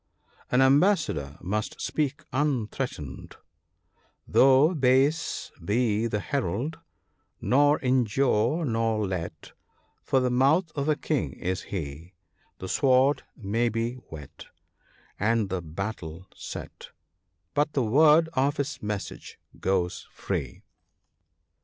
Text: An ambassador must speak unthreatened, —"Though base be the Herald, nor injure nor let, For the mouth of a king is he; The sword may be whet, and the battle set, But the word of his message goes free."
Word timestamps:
An 0.49 0.61
ambassador 0.63 1.37
must 1.41 1.79
speak 1.79 2.23
unthreatened, 2.33 3.35
—"Though 4.35 4.73
base 4.73 5.51
be 5.63 6.07
the 6.07 6.19
Herald, 6.19 6.79
nor 7.39 7.77
injure 7.81 8.65
nor 8.65 9.05
let, 9.05 9.51
For 10.01 10.19
the 10.19 10.31
mouth 10.31 10.71
of 10.73 10.89
a 10.89 10.95
king 10.95 11.33
is 11.33 11.61
he; 11.69 12.15
The 12.57 12.67
sword 12.67 13.21
may 13.37 13.69
be 13.69 13.93
whet, 14.09 14.47
and 15.19 15.49
the 15.51 15.61
battle 15.61 16.25
set, 16.33 16.89
But 17.53 17.73
the 17.73 17.83
word 17.83 18.27
of 18.33 18.57
his 18.57 18.81
message 18.81 19.37
goes 19.59 20.07
free." 20.11 20.63